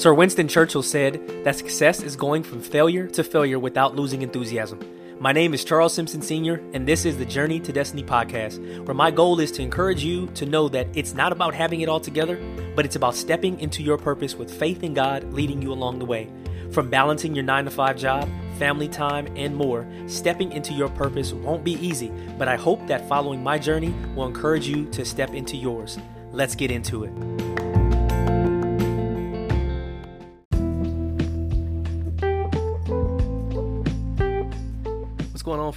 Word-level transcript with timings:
Sir 0.00 0.14
Winston 0.14 0.48
Churchill 0.48 0.82
said 0.82 1.44
that 1.44 1.56
success 1.56 2.02
is 2.02 2.16
going 2.16 2.42
from 2.42 2.62
failure 2.62 3.06
to 3.08 3.22
failure 3.22 3.58
without 3.58 3.96
losing 3.96 4.22
enthusiasm. 4.22 4.80
My 5.20 5.30
name 5.30 5.52
is 5.52 5.62
Charles 5.62 5.92
Simpson 5.92 6.22
Sr., 6.22 6.54
and 6.72 6.88
this 6.88 7.04
is 7.04 7.18
the 7.18 7.26
Journey 7.26 7.60
to 7.60 7.70
Destiny 7.70 8.02
podcast, 8.02 8.86
where 8.86 8.94
my 8.94 9.10
goal 9.10 9.38
is 9.40 9.52
to 9.52 9.62
encourage 9.62 10.02
you 10.02 10.28
to 10.28 10.46
know 10.46 10.70
that 10.70 10.88
it's 10.94 11.12
not 11.12 11.32
about 11.32 11.52
having 11.52 11.82
it 11.82 11.90
all 11.90 12.00
together, 12.00 12.40
but 12.74 12.86
it's 12.86 12.96
about 12.96 13.14
stepping 13.14 13.60
into 13.60 13.82
your 13.82 13.98
purpose 13.98 14.34
with 14.34 14.50
faith 14.50 14.82
in 14.82 14.94
God 14.94 15.34
leading 15.34 15.60
you 15.60 15.70
along 15.70 15.98
the 15.98 16.06
way. 16.06 16.30
From 16.72 16.88
balancing 16.88 17.34
your 17.34 17.44
9 17.44 17.66
to 17.66 17.70
5 17.70 17.98
job, 17.98 18.26
family 18.58 18.88
time, 18.88 19.28
and 19.36 19.54
more, 19.54 19.86
stepping 20.06 20.50
into 20.52 20.72
your 20.72 20.88
purpose 20.88 21.34
won't 21.34 21.62
be 21.62 21.72
easy, 21.72 22.10
but 22.38 22.48
I 22.48 22.56
hope 22.56 22.86
that 22.86 23.06
following 23.06 23.42
my 23.42 23.58
journey 23.58 23.94
will 24.14 24.26
encourage 24.26 24.66
you 24.66 24.86
to 24.92 25.04
step 25.04 25.34
into 25.34 25.58
yours. 25.58 25.98
Let's 26.32 26.54
get 26.54 26.70
into 26.70 27.04
it. 27.04 27.49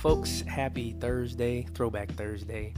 Folks? 0.03 0.41
Happy 0.41 0.91
Thursday, 0.99 1.65
Throwback 1.75 2.11
Thursday. 2.11 2.73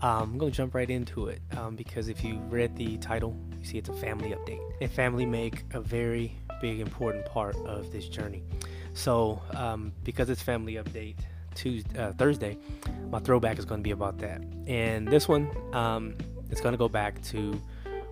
Um, 0.00 0.32
I'm 0.32 0.38
going 0.38 0.50
to 0.50 0.56
jump 0.56 0.74
right 0.74 0.88
into 0.88 1.26
it 1.26 1.42
um, 1.58 1.76
because 1.76 2.08
if 2.08 2.24
you 2.24 2.38
read 2.48 2.74
the 2.74 2.96
title, 2.96 3.36
you 3.58 3.66
see 3.66 3.76
it's 3.76 3.90
a 3.90 3.92
family 3.92 4.30
update. 4.30 4.62
And 4.80 4.90
family 4.90 5.26
make 5.26 5.62
a 5.74 5.80
very 5.82 6.34
big, 6.62 6.80
important 6.80 7.26
part 7.26 7.54
of 7.66 7.92
this 7.92 8.08
journey. 8.08 8.42
So, 8.94 9.42
um, 9.52 9.92
because 10.04 10.30
it's 10.30 10.40
family 10.40 10.76
update 10.76 11.16
Tuesday, 11.54 11.98
uh, 11.98 12.14
Thursday, 12.14 12.56
my 13.10 13.18
throwback 13.18 13.58
is 13.58 13.66
going 13.66 13.80
to 13.80 13.84
be 13.84 13.90
about 13.90 14.16
that. 14.20 14.40
And 14.66 15.06
this 15.06 15.28
one 15.28 15.50
um, 15.74 16.14
is 16.48 16.62
going 16.62 16.72
to 16.72 16.78
go 16.78 16.88
back 16.88 17.20
to 17.24 17.60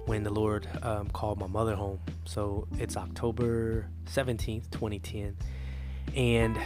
when 0.05 0.23
the 0.25 0.30
Lord 0.30 0.69
um, 0.83 1.09
called 1.09 1.39
my 1.39 1.47
mother 1.47 1.75
home. 1.75 2.01
So 2.27 2.69
it's 2.77 2.99
October 2.99 3.88
17th, 4.13 4.71
2010. 4.73 5.38
And 6.15 6.59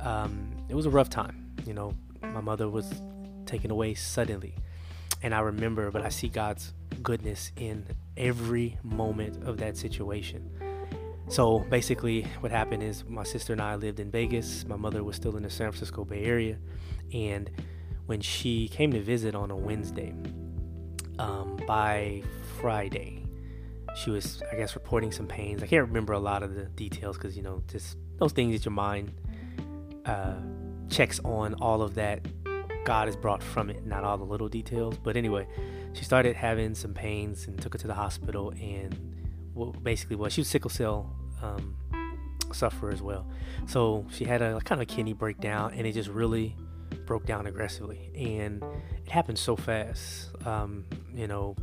um, 0.00 0.48
it 0.70 0.74
was 0.74 0.86
a 0.86 0.90
rough 0.90 1.10
time. 1.10 1.41
You 1.66 1.74
know, 1.74 1.94
my 2.22 2.40
mother 2.40 2.68
was 2.68 2.92
taken 3.46 3.70
away 3.70 3.94
suddenly. 3.94 4.54
And 5.22 5.34
I 5.34 5.40
remember, 5.40 5.90
but 5.90 6.02
I 6.02 6.08
see 6.08 6.28
God's 6.28 6.72
goodness 7.02 7.52
in 7.56 7.86
every 8.16 8.78
moment 8.82 9.44
of 9.44 9.58
that 9.58 9.76
situation. 9.76 10.50
So 11.28 11.60
basically, 11.70 12.22
what 12.40 12.50
happened 12.50 12.82
is 12.82 13.04
my 13.08 13.22
sister 13.22 13.52
and 13.52 13.62
I 13.62 13.76
lived 13.76 14.00
in 14.00 14.10
Vegas. 14.10 14.66
My 14.66 14.76
mother 14.76 15.04
was 15.04 15.16
still 15.16 15.36
in 15.36 15.44
the 15.44 15.50
San 15.50 15.70
Francisco 15.70 16.04
Bay 16.04 16.24
Area. 16.24 16.58
And 17.14 17.50
when 18.06 18.20
she 18.20 18.68
came 18.68 18.92
to 18.92 19.00
visit 19.00 19.34
on 19.34 19.50
a 19.50 19.56
Wednesday, 19.56 20.12
um, 21.18 21.58
by 21.66 22.22
Friday, 22.60 23.24
she 23.94 24.10
was, 24.10 24.42
I 24.52 24.56
guess, 24.56 24.74
reporting 24.74 25.12
some 25.12 25.26
pains. 25.26 25.62
I 25.62 25.66
can't 25.66 25.86
remember 25.86 26.12
a 26.14 26.18
lot 26.18 26.42
of 26.42 26.54
the 26.54 26.64
details 26.64 27.16
because, 27.16 27.36
you 27.36 27.42
know, 27.42 27.62
just 27.68 27.96
those 28.18 28.32
things 28.32 28.54
that 28.54 28.64
your 28.64 28.72
mind 28.72 29.12
uh, 30.04 30.34
checks 30.92 31.18
on 31.24 31.54
all 31.54 31.82
of 31.82 31.94
that 31.94 32.26
God 32.84 33.08
has 33.08 33.16
brought 33.16 33.42
from 33.42 33.70
it, 33.70 33.86
not 33.86 34.04
all 34.04 34.18
the 34.18 34.24
little 34.24 34.48
details. 34.48 34.96
But 35.02 35.16
anyway, 35.16 35.46
she 35.92 36.04
started 36.04 36.36
having 36.36 36.74
some 36.74 36.94
pains 36.94 37.46
and 37.46 37.60
took 37.60 37.74
her 37.74 37.78
to 37.78 37.86
the 37.86 37.94
hospital. 37.94 38.50
And 38.60 38.96
basically, 39.82 40.16
well, 40.16 40.30
she 40.30 40.40
was 40.40 40.48
sickle 40.48 40.70
cell 40.70 41.14
um, 41.42 41.76
sufferer 42.52 42.90
as 42.90 43.00
well. 43.00 43.26
So 43.66 44.06
she 44.10 44.24
had 44.24 44.42
a 44.42 44.60
kind 44.60 44.80
of 44.80 44.82
a 44.82 44.86
kidney 44.86 45.12
breakdown, 45.12 45.72
and 45.74 45.86
it 45.86 45.92
just 45.92 46.08
really 46.08 46.56
broke 47.06 47.24
down 47.24 47.46
aggressively. 47.46 48.10
And 48.16 48.62
it 49.04 49.10
happened 49.10 49.38
so 49.38 49.56
fast. 49.56 50.30
Um, 50.46 50.84
you 51.14 51.28
know, 51.28 51.56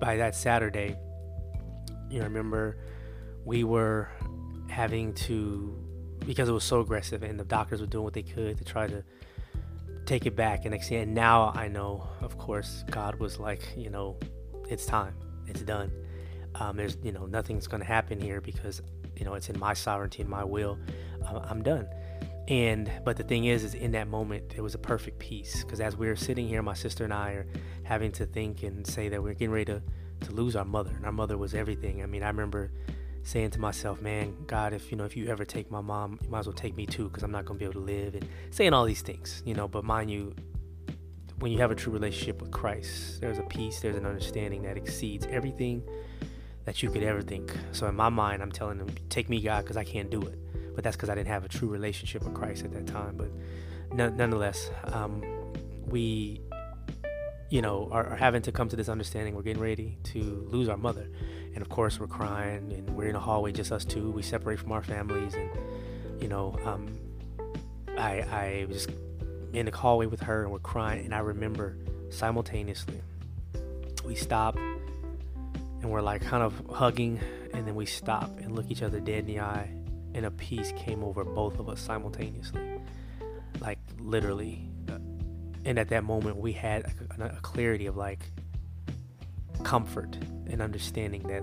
by 0.00 0.16
that 0.16 0.34
Saturday, 0.34 0.96
you 2.10 2.18
know, 2.18 2.24
remember 2.24 2.78
we 3.44 3.64
were 3.64 4.10
having 4.68 5.14
to 5.14 5.81
because 6.26 6.48
it 6.48 6.52
was 6.52 6.64
so 6.64 6.80
aggressive 6.80 7.22
and 7.22 7.38
the 7.38 7.44
doctors 7.44 7.80
were 7.80 7.86
doing 7.86 8.04
what 8.04 8.14
they 8.14 8.22
could 8.22 8.58
to 8.58 8.64
try 8.64 8.86
to 8.86 9.02
take 10.06 10.26
it 10.26 10.36
back. 10.36 10.64
And 10.64 10.74
and 10.74 11.14
now 11.14 11.52
I 11.54 11.68
know 11.68 12.06
of 12.20 12.38
course 12.38 12.84
God 12.90 13.16
was 13.16 13.38
like 13.38 13.62
you 13.76 13.90
know 13.90 14.18
it's 14.68 14.86
time. 14.86 15.14
It's 15.46 15.62
done. 15.62 15.92
Um, 16.54 16.76
there's 16.76 16.96
you 17.02 17.12
know 17.12 17.26
nothing's 17.26 17.66
going 17.66 17.80
to 17.80 17.86
happen 17.86 18.20
here 18.20 18.40
because 18.40 18.82
you 19.16 19.24
know 19.24 19.34
it's 19.34 19.48
in 19.48 19.58
my 19.58 19.74
sovereignty 19.74 20.22
and 20.22 20.30
my 20.30 20.44
will. 20.44 20.78
I'm 21.26 21.62
done. 21.62 21.88
And 22.48 22.90
but 23.04 23.16
the 23.16 23.22
thing 23.22 23.44
is 23.44 23.62
is 23.64 23.74
in 23.74 23.92
that 23.92 24.08
moment 24.08 24.54
it 24.56 24.60
was 24.60 24.74
a 24.74 24.78
perfect 24.78 25.18
peace. 25.18 25.62
Because 25.64 25.80
as 25.80 25.96
we 25.96 26.06
were 26.06 26.16
sitting 26.16 26.48
here 26.48 26.62
my 26.62 26.74
sister 26.74 27.04
and 27.04 27.12
I 27.12 27.32
are 27.32 27.46
having 27.84 28.12
to 28.12 28.26
think 28.26 28.62
and 28.62 28.86
say 28.86 29.08
that 29.08 29.22
we're 29.22 29.34
getting 29.34 29.50
ready 29.50 29.66
to 29.66 29.82
to 30.26 30.32
lose 30.32 30.56
our 30.56 30.64
mother. 30.64 30.92
And 30.94 31.06
our 31.06 31.12
mother 31.12 31.38
was 31.38 31.54
everything. 31.54 32.02
I 32.02 32.06
mean 32.06 32.22
I 32.22 32.28
remember 32.28 32.70
saying 33.22 33.50
to 33.50 33.60
myself, 33.60 34.00
man, 34.00 34.34
God, 34.46 34.72
if 34.72 34.90
you 34.90 34.96
know, 34.96 35.04
if 35.04 35.16
you 35.16 35.28
ever 35.28 35.44
take 35.44 35.70
my 35.70 35.80
mom, 35.80 36.18
you 36.22 36.30
might 36.30 36.40
as 36.40 36.46
well 36.46 36.54
take 36.54 36.76
me 36.76 36.86
too, 36.86 37.08
because 37.08 37.22
I'm 37.22 37.30
not 37.30 37.44
gonna 37.44 37.58
be 37.58 37.64
able 37.64 37.74
to 37.74 37.80
live, 37.80 38.14
and 38.14 38.26
saying 38.50 38.72
all 38.72 38.84
these 38.84 39.02
things, 39.02 39.42
you 39.44 39.54
know. 39.54 39.68
But 39.68 39.84
mind 39.84 40.10
you, 40.10 40.34
when 41.38 41.52
you 41.52 41.58
have 41.58 41.70
a 41.70 41.74
true 41.74 41.92
relationship 41.92 42.40
with 42.40 42.50
Christ, 42.50 43.20
there's 43.20 43.38
a 43.38 43.42
peace, 43.42 43.80
there's 43.80 43.96
an 43.96 44.06
understanding 44.06 44.62
that 44.62 44.76
exceeds 44.76 45.26
everything 45.30 45.82
that 46.64 46.82
you 46.82 46.90
could 46.90 47.02
ever 47.02 47.22
think. 47.22 47.56
So 47.72 47.86
in 47.86 47.96
my 47.96 48.08
mind, 48.08 48.42
I'm 48.42 48.52
telling 48.52 48.78
them, 48.78 48.88
take 49.08 49.28
me, 49.28 49.40
God, 49.40 49.62
because 49.62 49.76
I 49.76 49.84
can't 49.84 50.10
do 50.10 50.22
it. 50.22 50.38
But 50.74 50.84
that's 50.84 50.96
because 50.96 51.10
I 51.10 51.14
didn't 51.14 51.28
have 51.28 51.44
a 51.44 51.48
true 51.48 51.68
relationship 51.68 52.22
with 52.22 52.34
Christ 52.34 52.64
at 52.64 52.72
that 52.72 52.86
time. 52.86 53.16
But 53.16 53.30
nonetheless, 54.16 54.70
um, 54.84 55.22
we 55.86 56.40
you 57.52 57.60
know, 57.60 57.86
are, 57.92 58.06
are, 58.06 58.16
having 58.16 58.40
to 58.40 58.50
come 58.50 58.70
to 58.70 58.76
this 58.76 58.88
understanding. 58.88 59.34
We're 59.34 59.42
getting 59.42 59.62
ready 59.62 59.98
to 60.04 60.46
lose 60.48 60.70
our 60.70 60.78
mother, 60.78 61.06
and 61.54 61.62
of 61.62 61.68
course, 61.68 62.00
we're 62.00 62.06
crying, 62.06 62.72
and 62.72 62.96
we're 62.96 63.08
in 63.08 63.16
a 63.16 63.20
hallway, 63.20 63.52
just 63.52 63.72
us 63.72 63.84
two. 63.84 64.10
We 64.10 64.22
separate 64.22 64.58
from 64.58 64.72
our 64.72 64.82
families, 64.82 65.34
and 65.34 65.50
you 66.20 66.28
know, 66.28 66.56
um, 66.64 66.88
I 67.98 68.20
I 68.20 68.66
was 68.68 68.86
in 69.52 69.66
the 69.66 69.72
hallway 69.72 70.06
with 70.06 70.20
her, 70.20 70.42
and 70.44 70.52
we're 70.52 70.58
crying, 70.58 71.04
and 71.04 71.14
I 71.14 71.18
remember 71.18 71.76
simultaneously, 72.10 73.00
we 74.04 74.14
stop, 74.14 74.56
and 74.56 75.90
we're 75.90 76.02
like 76.02 76.22
kind 76.22 76.42
of 76.42 76.54
hugging, 76.70 77.20
and 77.52 77.66
then 77.66 77.74
we 77.74 77.86
stop 77.86 78.30
and 78.38 78.54
look 78.54 78.70
each 78.70 78.82
other 78.82 79.00
dead 79.00 79.20
in 79.20 79.26
the 79.26 79.40
eye, 79.40 79.68
and 80.14 80.26
a 80.26 80.30
peace 80.30 80.72
came 80.76 81.04
over 81.04 81.24
both 81.24 81.58
of 81.58 81.68
us 81.68 81.80
simultaneously, 81.80 82.80
like 83.60 83.78
literally 83.98 84.68
and 85.64 85.78
at 85.78 85.88
that 85.88 86.04
moment 86.04 86.36
we 86.36 86.52
had 86.52 86.84
a, 87.18 87.24
a, 87.24 87.40
clarity 87.40 87.86
of 87.86 87.96
like 87.96 88.30
comfort 89.62 90.16
and 90.50 90.60
understanding 90.60 91.22
that 91.24 91.42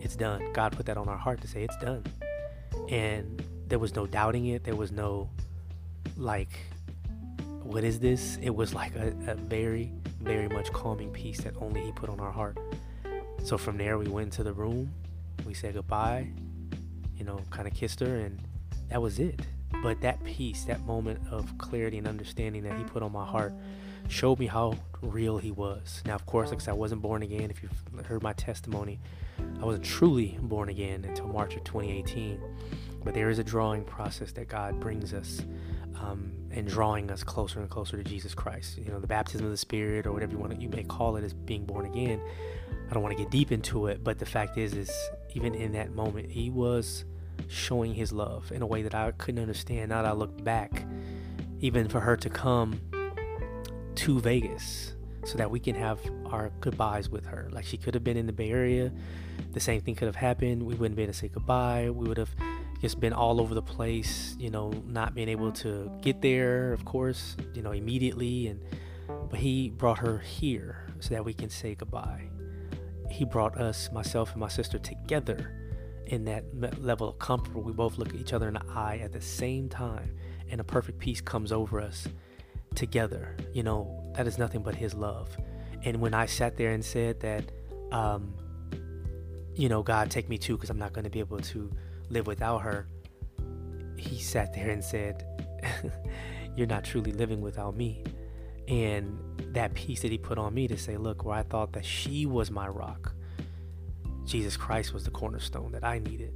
it's 0.00 0.16
done. 0.16 0.52
God 0.52 0.76
put 0.76 0.86
that 0.86 0.96
on 0.96 1.08
our 1.08 1.16
heart 1.16 1.40
to 1.42 1.48
say 1.48 1.62
it's 1.62 1.76
done. 1.78 2.04
And 2.88 3.42
there 3.68 3.78
was 3.78 3.94
no 3.94 4.06
doubting 4.06 4.46
it. 4.46 4.64
There 4.64 4.76
was 4.76 4.92
no 4.92 5.30
like 6.16 6.58
what 7.62 7.82
is 7.82 7.98
this? 7.98 8.38
It 8.40 8.54
was 8.54 8.74
like 8.74 8.94
a, 8.94 9.08
a 9.26 9.34
very 9.34 9.92
very 10.20 10.48
much 10.48 10.72
calming 10.72 11.10
peace 11.10 11.40
that 11.42 11.54
only 11.60 11.82
he 11.82 11.92
put 11.92 12.08
on 12.08 12.20
our 12.20 12.32
heart. 12.32 12.58
So 13.44 13.58
from 13.58 13.76
there 13.78 13.98
we 13.98 14.08
went 14.08 14.26
into 14.26 14.42
the 14.42 14.52
room. 14.52 14.92
We 15.44 15.54
said 15.54 15.74
goodbye 15.74 16.28
you 17.16 17.24
know 17.24 17.40
kind 17.50 17.66
of 17.66 17.74
kissed 17.74 18.00
her 18.00 18.16
and 18.20 18.40
that 18.88 19.00
was 19.00 19.18
it. 19.18 19.40
But 19.82 20.00
that 20.00 20.22
peace, 20.24 20.64
that 20.64 20.80
moment 20.86 21.20
of 21.30 21.56
clarity 21.58 21.98
and 21.98 22.06
understanding 22.06 22.62
that 22.62 22.76
He 22.78 22.84
put 22.84 23.02
on 23.02 23.12
my 23.12 23.24
heart, 23.24 23.52
showed 24.10 24.38
me 24.38 24.46
how 24.46 24.74
real 25.02 25.38
He 25.38 25.50
was. 25.50 26.02
Now, 26.06 26.14
of 26.14 26.26
course, 26.26 26.50
like 26.50 26.60
I 26.60 26.64
said, 26.64 26.70
I 26.72 26.74
wasn't 26.74 27.02
born 27.02 27.22
again. 27.22 27.50
If 27.50 27.62
you've 27.62 28.06
heard 28.06 28.22
my 28.22 28.32
testimony, 28.32 29.00
I 29.60 29.64
wasn't 29.64 29.84
truly 29.84 30.38
born 30.40 30.68
again 30.68 31.04
until 31.04 31.28
March 31.28 31.56
of 31.56 31.64
2018. 31.64 32.40
But 33.04 33.14
there 33.14 33.30
is 33.30 33.38
a 33.38 33.44
drawing 33.44 33.84
process 33.84 34.32
that 34.32 34.48
God 34.48 34.80
brings 34.80 35.14
us 35.14 35.40
um, 36.00 36.32
and 36.50 36.66
drawing 36.66 37.10
us 37.10 37.22
closer 37.22 37.60
and 37.60 37.70
closer 37.70 37.96
to 37.96 38.02
Jesus 38.02 38.34
Christ. 38.34 38.78
You 38.78 38.90
know, 38.90 38.98
the 38.98 39.06
baptism 39.06 39.46
of 39.46 39.52
the 39.52 39.56
Spirit, 39.56 40.06
or 40.06 40.12
whatever 40.12 40.32
you 40.32 40.38
want, 40.38 40.60
you 40.60 40.68
may 40.68 40.82
call 40.82 41.16
it, 41.16 41.24
as 41.24 41.32
being 41.32 41.64
born 41.64 41.86
again. 41.86 42.20
I 42.90 42.94
don't 42.94 43.02
want 43.02 43.16
to 43.16 43.22
get 43.22 43.30
deep 43.30 43.52
into 43.52 43.86
it, 43.86 44.02
but 44.02 44.18
the 44.18 44.26
fact 44.26 44.58
is, 44.58 44.74
is 44.74 44.90
even 45.34 45.54
in 45.54 45.72
that 45.72 45.94
moment, 45.94 46.30
He 46.30 46.50
was 46.50 47.04
showing 47.48 47.94
his 47.94 48.12
love 48.12 48.50
in 48.52 48.62
a 48.62 48.66
way 48.66 48.82
that 48.82 48.94
I 48.94 49.10
couldn't 49.12 49.40
understand. 49.40 49.90
Now 49.90 50.02
that 50.02 50.08
I 50.08 50.12
look 50.12 50.42
back, 50.42 50.84
even 51.60 51.88
for 51.88 52.00
her 52.00 52.16
to 52.16 52.28
come 52.28 52.80
to 53.96 54.20
Vegas 54.20 54.94
so 55.24 55.36
that 55.38 55.50
we 55.50 55.58
can 55.58 55.74
have 55.74 55.98
our 56.26 56.50
goodbyes 56.60 57.08
with 57.08 57.26
her. 57.26 57.48
Like 57.50 57.64
she 57.64 57.76
could 57.76 57.94
have 57.94 58.04
been 58.04 58.16
in 58.16 58.26
the 58.26 58.32
Bay 58.32 58.50
Area, 58.50 58.92
the 59.52 59.60
same 59.60 59.80
thing 59.80 59.94
could 59.94 60.06
have 60.06 60.16
happened. 60.16 60.62
We 60.62 60.74
wouldn't 60.74 60.96
be 60.96 61.02
able 61.02 61.12
to 61.12 61.18
say 61.18 61.28
goodbye. 61.28 61.90
We 61.90 62.06
would 62.08 62.18
have 62.18 62.34
just 62.80 63.00
been 63.00 63.12
all 63.12 63.40
over 63.40 63.54
the 63.54 63.62
place, 63.62 64.36
you 64.38 64.50
know, 64.50 64.70
not 64.86 65.14
being 65.14 65.28
able 65.28 65.50
to 65.52 65.90
get 66.02 66.22
there, 66.22 66.72
of 66.72 66.84
course, 66.84 67.36
you 67.54 67.62
know, 67.62 67.72
immediately. 67.72 68.46
And 68.48 68.60
but 69.30 69.40
he 69.40 69.70
brought 69.70 69.98
her 69.98 70.18
here 70.18 70.86
so 71.00 71.14
that 71.14 71.24
we 71.24 71.34
can 71.34 71.50
say 71.50 71.74
goodbye. 71.74 72.28
He 73.10 73.24
brought 73.24 73.58
us, 73.58 73.90
myself 73.92 74.32
and 74.32 74.40
my 74.40 74.48
sister, 74.48 74.78
together 74.78 75.52
in 76.06 76.24
that 76.24 76.44
level 76.80 77.08
of 77.08 77.18
comfort 77.18 77.58
we 77.58 77.72
both 77.72 77.98
look 77.98 78.10
at 78.10 78.14
each 78.14 78.32
other 78.32 78.48
in 78.48 78.54
the 78.54 78.64
eye 78.68 79.00
at 79.02 79.12
the 79.12 79.20
same 79.20 79.68
time 79.68 80.16
and 80.48 80.60
a 80.60 80.64
perfect 80.64 80.98
peace 80.98 81.20
comes 81.20 81.50
over 81.50 81.80
us 81.80 82.06
together 82.76 83.36
you 83.52 83.62
know 83.62 84.12
that 84.14 84.26
is 84.26 84.38
nothing 84.38 84.62
but 84.62 84.74
his 84.74 84.94
love 84.94 85.36
and 85.84 86.00
when 86.00 86.14
i 86.14 86.26
sat 86.26 86.56
there 86.56 86.70
and 86.70 86.84
said 86.84 87.18
that 87.20 87.44
um, 87.92 88.34
you 89.56 89.70
know, 89.70 89.82
God 89.82 90.10
take 90.10 90.28
me 90.28 90.38
too, 90.38 90.56
because 90.56 90.70
I'm 90.70 90.78
not 90.78 90.92
going 90.92 91.04
to 91.04 91.10
be 91.10 91.18
able 91.18 91.38
to 91.38 91.70
live 92.10 92.26
without 92.26 92.58
her. 92.58 92.86
He 93.96 94.20
sat 94.20 94.52
there 94.54 94.70
and 94.70 94.84
said, 94.84 95.24
You're 96.56 96.66
not 96.66 96.84
truly 96.84 97.12
living 97.12 97.40
without 97.40 97.76
me. 97.76 98.04
And 98.68 99.18
that 99.52 99.74
peace 99.74 100.02
that 100.02 100.10
he 100.10 100.18
put 100.18 100.38
on 100.38 100.52
me 100.54 100.68
to 100.68 100.76
say, 100.76 100.96
Look, 100.98 101.24
where 101.24 101.36
I 101.36 101.42
thought 101.42 101.72
that 101.72 101.84
she 101.84 102.26
was 102.26 102.50
my 102.50 102.68
rock, 102.68 103.14
Jesus 104.24 104.56
Christ 104.56 104.92
was 104.92 105.04
the 105.04 105.10
cornerstone 105.10 105.72
that 105.72 105.84
I 105.84 105.98
needed. 106.00 106.34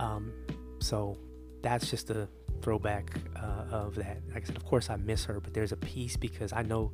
Um, 0.00 0.32
so 0.80 1.16
that's 1.62 1.88
just 1.88 2.10
a 2.10 2.28
throwback 2.56 3.10
uh, 3.36 3.64
of 3.70 3.94
that. 3.96 4.18
Like 4.32 4.44
I 4.44 4.46
said, 4.46 4.56
of 4.56 4.64
course 4.64 4.90
I 4.90 4.96
miss 4.96 5.24
her, 5.24 5.40
but 5.40 5.54
there's 5.54 5.72
a 5.72 5.76
peace 5.76 6.16
because 6.16 6.52
I 6.52 6.62
know 6.62 6.92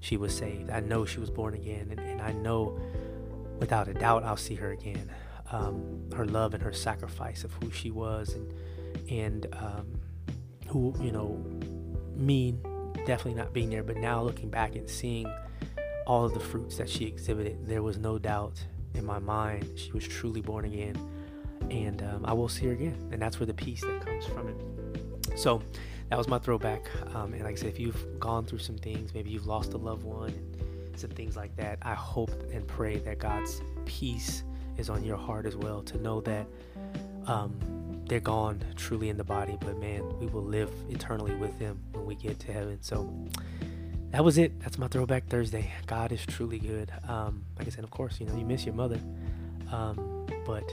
she 0.00 0.16
was 0.16 0.36
saved. 0.36 0.70
I 0.70 0.80
know 0.80 1.04
she 1.04 1.20
was 1.20 1.30
born 1.30 1.54
again, 1.54 1.88
and, 1.90 2.00
and 2.00 2.20
I 2.20 2.32
know 2.32 2.78
without 3.58 3.88
a 3.88 3.94
doubt 3.94 4.24
I'll 4.24 4.36
see 4.36 4.56
her 4.56 4.72
again. 4.72 5.10
Um, 5.50 6.08
her 6.16 6.24
love 6.24 6.54
and 6.54 6.62
her 6.62 6.72
sacrifice 6.72 7.44
of 7.44 7.52
who 7.54 7.70
she 7.70 7.90
was, 7.90 8.34
and 8.34 8.52
and 9.10 9.46
um, 9.52 10.00
who 10.68 10.94
you 11.00 11.12
know, 11.12 11.44
me 12.16 12.56
definitely 13.06 13.34
not 13.34 13.52
being 13.52 13.70
there, 13.70 13.82
but 13.82 13.96
now 13.96 14.22
looking 14.22 14.48
back 14.48 14.74
and 14.76 14.88
seeing 14.88 15.26
all 16.06 16.24
of 16.24 16.34
the 16.34 16.40
fruits 16.40 16.76
that 16.78 16.88
she 16.88 17.04
exhibited, 17.04 17.66
there 17.66 17.82
was 17.82 17.98
no 17.98 18.18
doubt 18.18 18.64
in 18.94 19.04
my 19.04 19.18
mind 19.18 19.66
she 19.76 19.92
was 19.92 20.06
truly 20.06 20.40
born 20.40 20.64
again, 20.64 20.96
and 21.70 22.02
um, 22.02 22.24
I 22.24 22.32
will 22.32 22.48
see 22.48 22.66
her 22.66 22.72
again, 22.72 23.08
and 23.12 23.20
that's 23.20 23.38
where 23.38 23.46
the 23.46 23.54
peace 23.54 23.82
that 23.82 24.04
comes 24.04 24.26
from 24.26 24.48
it. 24.48 24.56
So 25.36 25.62
that 26.08 26.18
was 26.18 26.28
my 26.28 26.38
throwback. 26.38 26.90
Um, 27.14 27.32
and 27.32 27.42
like 27.42 27.52
I 27.52 27.56
said, 27.56 27.68
if 27.68 27.80
you've 27.80 28.20
gone 28.20 28.44
through 28.44 28.58
some 28.58 28.76
things, 28.76 29.14
maybe 29.14 29.30
you've 29.30 29.46
lost 29.46 29.72
a 29.72 29.78
loved 29.78 30.04
one 30.04 30.28
and 30.28 30.98
some 30.98 31.10
things 31.10 31.36
like 31.36 31.56
that, 31.56 31.78
I 31.82 31.94
hope 31.94 32.30
and 32.52 32.66
pray 32.66 32.98
that 32.98 33.18
God's 33.18 33.62
peace 33.86 34.44
is 34.76 34.90
on 34.90 35.04
your 35.04 35.16
heart 35.16 35.46
as 35.46 35.56
well 35.56 35.82
to 35.82 35.98
know 35.98 36.20
that 36.22 36.46
um, 37.26 38.02
they're 38.06 38.20
gone 38.20 38.62
truly 38.76 39.08
in 39.08 39.16
the 39.16 39.24
body, 39.24 39.56
but 39.60 39.78
man, 39.78 40.02
we 40.18 40.26
will 40.26 40.44
live 40.44 40.70
eternally 40.90 41.34
with 41.34 41.58
them 41.58 41.82
when 41.92 42.04
we 42.04 42.14
get 42.14 42.38
to 42.40 42.52
heaven. 42.52 42.78
So 42.82 43.10
that 44.10 44.22
was 44.22 44.36
it. 44.36 44.60
That's 44.60 44.78
my 44.78 44.88
throwback 44.88 45.28
Thursday. 45.28 45.72
God 45.86 46.12
is 46.12 46.24
truly 46.26 46.58
good. 46.58 46.92
Um, 47.08 47.44
like 47.58 47.66
I 47.66 47.70
said, 47.70 47.84
of 47.84 47.90
course, 47.90 48.20
you 48.20 48.26
know, 48.26 48.36
you 48.36 48.44
miss 48.44 48.66
your 48.66 48.74
mother, 48.74 49.00
um, 49.70 50.26
but 50.44 50.70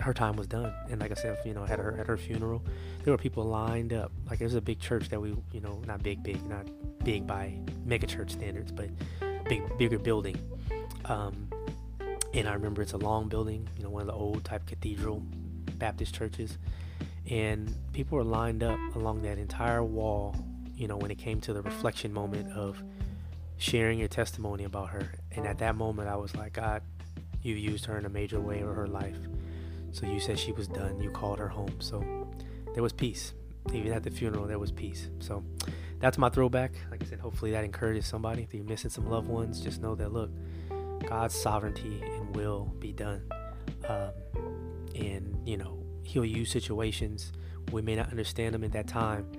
her 0.00 0.14
time 0.14 0.36
was 0.36 0.46
done. 0.46 0.72
And 0.90 1.00
like 1.00 1.10
I 1.10 1.14
said, 1.14 1.38
you 1.44 1.54
know, 1.54 1.64
at 1.64 1.78
her 1.78 1.96
at 1.98 2.06
her 2.06 2.16
funeral, 2.16 2.62
there 3.04 3.12
were 3.12 3.18
people 3.18 3.44
lined 3.44 3.92
up. 3.92 4.12
Like 4.28 4.40
it 4.40 4.44
was 4.44 4.54
a 4.54 4.60
big 4.60 4.80
church 4.80 5.08
that 5.08 5.20
we, 5.20 5.36
you 5.52 5.60
know, 5.60 5.82
not 5.86 6.02
big, 6.02 6.22
big, 6.22 6.44
not 6.48 6.66
big 7.04 7.26
by 7.26 7.58
mega 7.84 8.06
church 8.06 8.32
standards, 8.32 8.72
but 8.72 8.90
big, 9.48 9.62
bigger 9.78 9.98
building. 9.98 10.38
Um, 11.04 11.48
and 12.34 12.48
I 12.48 12.54
remember 12.54 12.82
it's 12.82 12.92
a 12.92 12.98
long 12.98 13.28
building, 13.28 13.68
you 13.76 13.84
know, 13.84 13.90
one 13.90 14.02
of 14.02 14.06
the 14.06 14.14
old 14.14 14.44
type 14.44 14.66
cathedral 14.66 15.22
Baptist 15.78 16.14
churches, 16.14 16.58
and 17.30 17.74
people 17.92 18.18
were 18.18 18.24
lined 18.24 18.62
up 18.62 18.78
along 18.94 19.22
that 19.22 19.38
entire 19.38 19.82
wall. 19.82 20.36
You 20.74 20.86
know, 20.86 20.96
when 20.96 21.10
it 21.10 21.18
came 21.18 21.40
to 21.42 21.52
the 21.52 21.62
reflection 21.62 22.12
moment 22.12 22.52
of 22.52 22.82
sharing 23.56 23.98
your 23.98 24.08
testimony 24.08 24.64
about 24.64 24.90
her, 24.90 25.12
and 25.32 25.46
at 25.46 25.58
that 25.58 25.76
moment, 25.76 26.08
I 26.08 26.16
was 26.16 26.34
like, 26.36 26.52
God, 26.52 26.82
you 27.42 27.54
used 27.54 27.86
her 27.86 27.96
in 27.98 28.04
a 28.04 28.08
major 28.08 28.40
way 28.40 28.60
of 28.60 28.74
her 28.74 28.86
life 28.86 29.16
so 29.92 30.06
you 30.06 30.20
said 30.20 30.38
she 30.38 30.52
was 30.52 30.68
done. 30.68 31.00
You 31.00 31.10
called 31.10 31.38
her 31.38 31.48
home. 31.48 31.80
So 31.80 32.04
there 32.74 32.82
was 32.82 32.92
peace. 32.92 33.34
Even 33.72 33.92
at 33.92 34.02
the 34.02 34.10
funeral, 34.10 34.46
there 34.46 34.58
was 34.58 34.72
peace. 34.72 35.10
So 35.18 35.44
that's 36.00 36.16
my 36.16 36.28
throwback. 36.30 36.72
Like 36.90 37.02
I 37.02 37.06
said, 37.06 37.20
hopefully 37.20 37.50
that 37.52 37.64
encourages 37.64 38.06
somebody. 38.06 38.42
If 38.42 38.54
you're 38.54 38.64
missing 38.64 38.90
some 38.90 39.06
loved 39.06 39.28
ones, 39.28 39.60
just 39.60 39.82
know 39.82 39.94
that 39.96 40.12
look, 40.12 40.30
God's 41.06 41.34
sovereignty 41.34 42.02
and 42.02 42.34
will 42.34 42.72
be 42.78 42.92
done. 42.92 43.22
Um, 43.88 44.10
and, 44.94 45.36
you 45.46 45.56
know, 45.56 45.84
He'll 46.02 46.24
use 46.24 46.50
situations. 46.50 47.32
We 47.72 47.82
may 47.82 47.96
not 47.96 48.10
understand 48.10 48.54
them 48.54 48.64
at 48.64 48.72
that 48.72 48.88
time, 48.88 49.30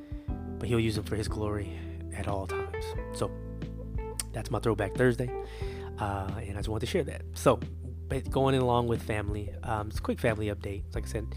but 0.60 0.68
He'll 0.68 0.80
use 0.80 0.95
them 0.95 1.06
for 1.06 1.16
His 1.16 1.28
glory 1.28 1.80
at 2.16 2.28
all 2.28 2.45
times. 2.45 2.86
So 3.13 3.31
that's 4.31 4.52
my 4.52 4.60
throwback 4.60 4.95
Thursday. 4.95 5.30
Uh, 5.98 6.30
and 6.38 6.52
I 6.52 6.60
just 6.60 6.69
wanted 6.69 6.81
to 6.81 6.92
share 6.92 7.04
that. 7.06 7.24
So 7.34 7.60
going 8.29 8.56
along 8.56 8.88
with 8.88 9.01
family. 9.03 9.53
Um, 9.63 9.88
it's 9.88 10.00
a 10.00 10.01
quick 10.01 10.19
family 10.19 10.47
update. 10.47 10.83
Like 10.94 11.06
I 11.06 11.07
said, 11.07 11.27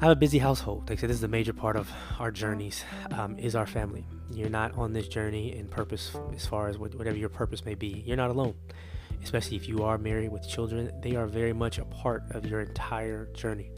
I 0.00 0.04
have 0.04 0.12
a 0.12 0.16
busy 0.16 0.38
household. 0.38 0.88
Like 0.88 0.98
I 0.98 1.00
said, 1.00 1.10
this 1.10 1.16
is 1.16 1.24
a 1.24 1.28
major 1.28 1.52
part 1.52 1.76
of 1.76 1.90
our 2.18 2.30
journeys. 2.30 2.84
Um, 3.10 3.38
is 3.38 3.56
our 3.56 3.66
family. 3.66 4.06
You're 4.30 4.48
not 4.48 4.76
on 4.78 4.92
this 4.92 5.08
journey 5.08 5.56
in 5.56 5.66
purpose, 5.66 6.16
as 6.34 6.46
far 6.46 6.68
as 6.68 6.78
whatever 6.78 7.16
your 7.16 7.28
purpose 7.28 7.64
may 7.64 7.74
be. 7.74 8.04
You're 8.06 8.16
not 8.16 8.30
alone. 8.30 8.54
Especially 9.22 9.56
if 9.56 9.68
you 9.68 9.82
are 9.82 9.98
married 9.98 10.30
with 10.30 10.48
children, 10.48 10.92
they 11.02 11.16
are 11.16 11.26
very 11.26 11.52
much 11.52 11.78
a 11.78 11.84
part 11.84 12.22
of 12.30 12.46
your 12.46 12.60
entire 12.60 13.26
journey. 13.34 13.70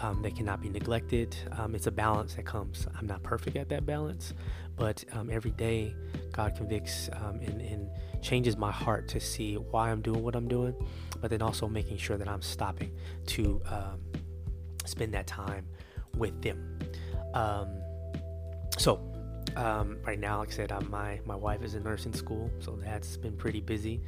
Um, 0.00 0.22
they 0.22 0.30
cannot 0.30 0.60
be 0.60 0.68
neglected. 0.68 1.36
Um, 1.58 1.74
it's 1.74 1.86
a 1.86 1.90
balance 1.90 2.34
that 2.34 2.46
comes. 2.46 2.86
I'm 2.98 3.06
not 3.06 3.22
perfect 3.22 3.56
at 3.56 3.68
that 3.70 3.84
balance, 3.84 4.32
but 4.76 5.04
um, 5.12 5.28
every 5.30 5.50
day 5.52 5.94
God 6.32 6.54
convicts 6.56 7.10
um, 7.14 7.40
and, 7.40 7.60
and, 7.60 7.90
changes 8.20 8.56
my 8.56 8.72
heart 8.72 9.06
to 9.06 9.20
see 9.20 9.54
why 9.54 9.92
I'm 9.92 10.02
doing 10.02 10.24
what 10.24 10.34
I'm 10.34 10.48
doing, 10.48 10.74
but 11.20 11.30
then 11.30 11.40
also 11.40 11.68
making 11.68 11.98
sure 11.98 12.16
that 12.16 12.26
I'm 12.26 12.42
stopping 12.42 12.90
to 13.26 13.62
um, 13.66 14.00
spend 14.86 15.14
that 15.14 15.28
time 15.28 15.64
with 16.16 16.42
them. 16.42 16.80
Um, 17.32 17.68
so 18.76 19.00
right 19.56 20.18
now, 20.18 20.38
like 20.38 20.48
I 20.48 20.52
said, 20.52 20.88
my 20.90 21.20
my 21.24 21.36
wife 21.36 21.62
is 21.62 21.76
in 21.76 21.84
nursing 21.84 22.12
school, 22.12 22.50
so 22.58 22.76
that's 22.82 23.16
been 23.16 23.36
pretty 23.36 23.60
busy. 23.60 24.00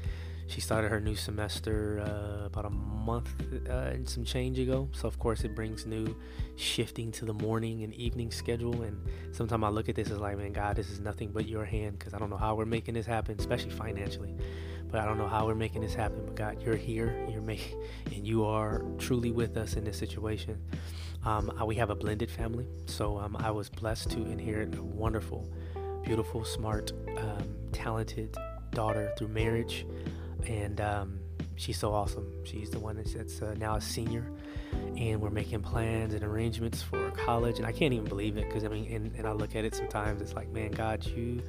She 0.50 0.60
started 0.60 0.90
her 0.90 1.00
new 1.00 1.14
semester 1.14 2.02
uh, 2.04 2.46
about 2.46 2.64
a 2.64 2.70
month 2.70 3.30
uh, 3.68 3.72
and 3.72 4.08
some 4.08 4.24
change 4.24 4.58
ago. 4.58 4.88
So, 4.90 5.06
of 5.06 5.16
course, 5.20 5.44
it 5.44 5.54
brings 5.54 5.86
new 5.86 6.16
shifting 6.56 7.12
to 7.12 7.24
the 7.24 7.32
morning 7.32 7.84
and 7.84 7.94
evening 7.94 8.32
schedule. 8.32 8.82
And 8.82 9.00
sometimes 9.30 9.62
I 9.62 9.68
look 9.68 9.88
at 9.88 9.94
this 9.94 10.10
as 10.10 10.18
like, 10.18 10.36
man, 10.38 10.52
God, 10.52 10.74
this 10.74 10.90
is 10.90 10.98
nothing 10.98 11.30
but 11.30 11.46
your 11.46 11.64
hand 11.64 12.00
because 12.00 12.14
I 12.14 12.18
don't 12.18 12.30
know 12.30 12.36
how 12.36 12.56
we're 12.56 12.66
making 12.66 12.94
this 12.94 13.06
happen, 13.06 13.36
especially 13.38 13.70
financially. 13.70 14.34
But 14.90 15.00
I 15.00 15.04
don't 15.04 15.18
know 15.18 15.28
how 15.28 15.46
we're 15.46 15.54
making 15.54 15.82
this 15.82 15.94
happen. 15.94 16.22
But 16.24 16.34
God, 16.34 16.60
you're 16.60 16.74
here, 16.74 17.24
you're 17.30 17.42
making, 17.42 17.80
and 18.06 18.26
you 18.26 18.44
are 18.44 18.82
truly 18.98 19.30
with 19.30 19.56
us 19.56 19.74
in 19.74 19.84
this 19.84 19.98
situation. 19.98 20.58
Um, 21.24 21.52
we 21.64 21.76
have 21.76 21.90
a 21.90 21.94
blended 21.94 22.30
family, 22.30 22.66
so 22.86 23.18
um, 23.18 23.36
I 23.36 23.52
was 23.52 23.68
blessed 23.68 24.10
to 24.12 24.24
inherit 24.24 24.74
a 24.74 24.82
wonderful, 24.82 25.48
beautiful, 26.02 26.44
smart, 26.44 26.92
um, 27.18 27.54
talented 27.70 28.34
daughter 28.72 29.12
through 29.16 29.28
marriage 29.28 29.86
and 30.46 30.80
um, 30.80 31.18
she's 31.56 31.78
so 31.78 31.92
awesome. 31.92 32.26
She's 32.44 32.70
the 32.70 32.78
one 32.78 32.96
that's, 32.96 33.14
that's 33.14 33.42
uh, 33.42 33.54
now 33.58 33.76
a 33.76 33.80
senior, 33.80 34.24
and 34.96 35.20
we're 35.20 35.30
making 35.30 35.62
plans 35.62 36.14
and 36.14 36.24
arrangements 36.24 36.82
for 36.82 37.10
college. 37.12 37.58
And 37.58 37.66
I 37.66 37.72
can't 37.72 37.92
even 37.92 38.06
believe 38.06 38.36
it 38.36 38.46
because 38.46 38.64
I 38.64 38.68
mean, 38.68 38.92
and, 38.92 39.14
and, 39.16 39.26
I 39.26 39.32
look 39.32 39.54
at 39.56 39.64
it 39.64 39.74
sometimes. 39.74 40.20
It's 40.22 40.34
like, 40.34 40.48
man, 40.50 40.70
God, 40.70 41.04
you 41.06 41.42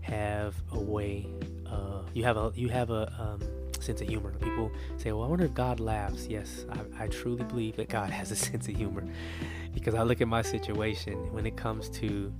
have 0.00 0.54
a 0.72 0.80
way. 0.80 1.26
Uh, 1.66 2.02
you 2.12 2.24
have 2.24 2.36
a 2.36 2.52
you 2.54 2.68
have 2.68 2.90
a 2.90 3.12
um, 3.18 3.40
sense 3.80 4.00
of 4.00 4.08
humor. 4.08 4.32
People 4.40 4.70
say, 4.96 5.12
well, 5.12 5.24
I 5.24 5.28
wonder 5.28 5.44
if 5.44 5.54
God 5.54 5.80
laughs. 5.80 6.26
Yes, 6.26 6.64
I, 6.70 7.04
I 7.04 7.06
truly 7.08 7.44
believe 7.44 7.76
that 7.76 7.88
God 7.88 8.10
has 8.18 8.30
a 8.30 8.36
sense 8.36 8.68
of 8.68 8.76
humor 8.76 9.04
because 9.74 9.94
I 9.94 10.02
look 10.02 10.20
at 10.20 10.28
my 10.28 10.42
situation 10.42 11.32
when 11.32 11.46
it 11.46 11.56
comes 11.56 11.88
to 11.90 12.32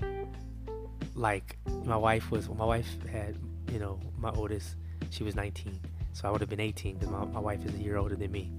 like 1.15 1.59
my 1.85 1.97
wife 1.97 2.31
was 2.31 2.49
my 2.49 2.65
wife 2.65 2.97
had 3.07 3.37
you 3.71 3.79
know 3.79 4.01
my 4.19 4.31
oldest 4.31 4.77
she 5.11 5.23
was 5.23 5.35
19 5.35 5.79
so 6.13 6.29
I 6.29 6.31
would 6.31 6.41
have 6.41 6.51
been 6.51 6.61
18 6.61 6.99
because 6.99 7.11
my, 7.11 7.25
my 7.25 7.41
wife 7.41 7.65
is 7.65 7.75
a 7.75 7.79
year 7.79 7.97
older 7.97 8.17
than 8.17 8.31
me. 8.31 8.51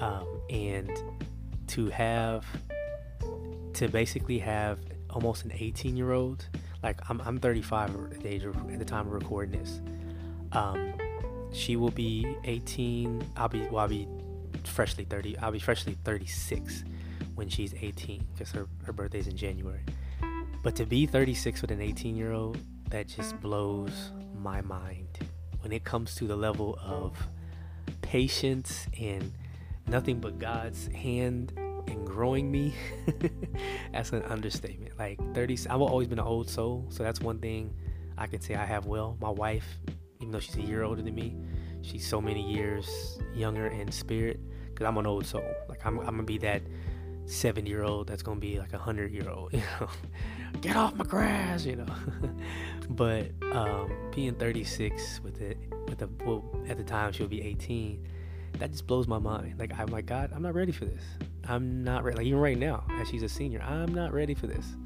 Um, 0.00 0.26
and 0.50 0.90
to 1.68 1.88
have, 1.90 2.44
to 3.74 3.88
basically 3.88 4.38
have 4.38 4.80
almost 5.10 5.44
an 5.44 5.52
18 5.54 5.96
year 5.96 6.12
old, 6.12 6.46
like 6.82 7.00
I'm, 7.08 7.20
I'm 7.22 7.38
35 7.38 7.94
at 8.12 8.20
the 8.20 8.28
age 8.28 8.44
of, 8.44 8.56
at 8.70 8.78
the 8.78 8.84
time 8.84 9.06
of 9.06 9.12
recording 9.12 9.58
this. 9.60 9.80
Um, 10.52 10.94
she 11.52 11.76
will 11.76 11.90
be 11.90 12.36
18. 12.44 13.24
I'll 13.36 13.48
be, 13.48 13.60
well, 13.68 13.78
I'll 13.78 13.88
be 13.88 14.06
freshly 14.64 15.04
30. 15.04 15.38
I'll 15.38 15.52
be 15.52 15.58
freshly 15.58 15.96
36 16.04 16.84
when 17.34 17.48
she's 17.48 17.74
18 17.74 18.24
because 18.32 18.50
her, 18.52 18.66
her 18.84 18.92
birthday's 18.92 19.28
in 19.28 19.36
January. 19.36 19.82
But 20.62 20.74
to 20.76 20.84
be 20.84 21.06
36 21.06 21.62
with 21.62 21.70
an 21.70 21.80
18 21.80 22.16
year 22.16 22.32
old, 22.32 22.58
that 22.90 23.06
just 23.06 23.40
blows 23.40 24.12
my 24.34 24.60
mind 24.62 25.07
when 25.60 25.72
it 25.72 25.84
comes 25.84 26.14
to 26.16 26.26
the 26.26 26.36
level 26.36 26.78
of 26.82 27.16
patience 28.02 28.86
and 28.98 29.32
nothing 29.86 30.20
but 30.20 30.38
God's 30.38 30.88
hand 30.88 31.52
in 31.86 32.04
growing 32.04 32.50
me, 32.50 32.74
that's 33.92 34.12
an 34.12 34.22
understatement. 34.24 34.98
Like 34.98 35.18
30, 35.34 35.58
I've 35.70 35.80
always 35.80 36.08
been 36.08 36.18
an 36.18 36.26
old 36.26 36.48
soul, 36.48 36.86
so 36.90 37.02
that's 37.02 37.20
one 37.20 37.38
thing 37.38 37.74
I 38.16 38.26
can 38.26 38.40
say 38.40 38.54
I 38.54 38.64
have 38.64 38.86
well. 38.86 39.16
My 39.20 39.30
wife, 39.30 39.78
even 40.20 40.32
though 40.32 40.40
she's 40.40 40.56
a 40.56 40.62
year 40.62 40.82
older 40.82 41.02
than 41.02 41.14
me, 41.14 41.34
she's 41.82 42.06
so 42.06 42.20
many 42.20 42.42
years 42.42 43.18
younger 43.34 43.68
in 43.68 43.90
spirit 43.90 44.40
because 44.66 44.86
I'm 44.86 44.98
an 44.98 45.06
old 45.06 45.26
soul. 45.26 45.48
Like 45.68 45.84
I'm, 45.86 45.98
I'm 46.00 46.06
gonna 46.06 46.22
be 46.24 46.38
that 46.38 46.62
70 47.28 47.68
year 47.68 47.84
old 47.84 48.06
that's 48.06 48.22
gonna 48.22 48.40
be 48.40 48.58
like 48.58 48.72
a 48.72 48.78
hundred 48.78 49.12
year 49.12 49.28
old, 49.28 49.52
you 49.52 49.62
know, 49.80 49.88
get 50.60 50.76
off 50.76 50.94
my 50.94 51.04
grass, 51.04 51.64
you 51.64 51.76
know. 51.76 51.86
but 52.90 53.30
um, 53.52 53.92
being 54.14 54.34
36 54.34 55.20
with 55.22 55.40
it, 55.40 55.58
with 55.88 55.98
the 55.98 56.08
well, 56.24 56.44
at 56.68 56.76
the 56.76 56.84
time 56.84 57.12
she'll 57.12 57.28
be 57.28 57.42
18, 57.42 58.06
that 58.58 58.72
just 58.72 58.86
blows 58.86 59.06
my 59.06 59.18
mind. 59.18 59.58
Like 59.58 59.78
I'm 59.78 59.88
like 59.88 60.06
God, 60.06 60.32
I'm 60.34 60.42
not 60.42 60.54
ready 60.54 60.72
for 60.72 60.84
this. 60.84 61.02
I'm 61.44 61.84
not 61.84 62.04
ready. 62.04 62.16
Like 62.16 62.26
even 62.26 62.40
right 62.40 62.58
now, 62.58 62.84
as 63.00 63.08
she's 63.08 63.22
a 63.22 63.28
senior, 63.28 63.60
I'm 63.62 63.94
not 63.94 64.12
ready 64.12 64.34
for 64.34 64.46
this. 64.46 64.76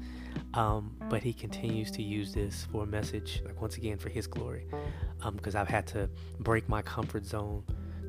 Um, 0.53 0.95
but 1.09 1.23
he 1.23 1.33
continues 1.33 1.91
to 1.91 2.03
use 2.03 2.33
this 2.33 2.67
for 2.71 2.83
a 2.83 2.85
message, 2.85 3.41
like 3.45 3.59
once 3.61 3.77
again 3.77 3.97
for 3.97 4.09
his 4.09 4.27
glory. 4.27 4.67
Because 5.35 5.55
um, 5.55 5.61
I've 5.61 5.67
had 5.67 5.87
to 5.87 6.09
break 6.39 6.67
my 6.69 6.81
comfort 6.81 7.25
zone 7.25 7.63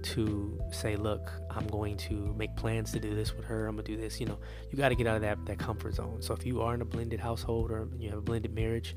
to 0.04 0.60
say, 0.70 0.96
look, 0.96 1.32
I'm 1.50 1.66
going 1.66 1.96
to 1.98 2.34
make 2.36 2.54
plans 2.56 2.92
to 2.92 3.00
do 3.00 3.14
this 3.14 3.34
with 3.34 3.46
her. 3.46 3.66
I'm 3.66 3.76
gonna 3.76 3.86
do 3.86 3.96
this. 3.96 4.20
You 4.20 4.26
know, 4.26 4.38
you 4.70 4.76
got 4.76 4.90
to 4.90 4.94
get 4.94 5.06
out 5.06 5.16
of 5.16 5.22
that 5.22 5.44
that 5.46 5.58
comfort 5.58 5.94
zone. 5.94 6.20
So 6.20 6.34
if 6.34 6.44
you 6.44 6.62
are 6.62 6.74
in 6.74 6.82
a 6.82 6.84
blended 6.84 7.20
household 7.20 7.70
or 7.70 7.88
you 7.98 8.10
have 8.10 8.18
a 8.18 8.22
blended 8.22 8.54
marriage, 8.54 8.96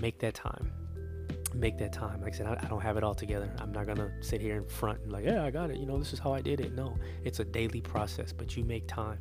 make 0.00 0.18
that 0.20 0.34
time. 0.34 0.72
Make 1.54 1.78
that 1.78 1.92
time. 1.92 2.22
Like 2.22 2.34
I 2.34 2.36
said, 2.36 2.46
I, 2.46 2.58
I 2.62 2.68
don't 2.68 2.80
have 2.80 2.96
it 2.96 3.04
all 3.04 3.14
together. 3.14 3.52
I'm 3.58 3.72
not 3.72 3.86
gonna 3.86 4.10
sit 4.22 4.40
here 4.40 4.56
in 4.56 4.66
front 4.66 5.00
and 5.02 5.12
like, 5.12 5.24
yeah, 5.24 5.44
I 5.44 5.50
got 5.50 5.70
it. 5.70 5.76
You 5.76 5.86
know, 5.86 5.98
this 5.98 6.12
is 6.12 6.18
how 6.18 6.32
I 6.32 6.40
did 6.40 6.60
it. 6.60 6.74
No, 6.74 6.96
it's 7.24 7.40
a 7.40 7.44
daily 7.44 7.80
process, 7.80 8.32
but 8.32 8.56
you 8.56 8.64
make 8.64 8.86
time. 8.86 9.18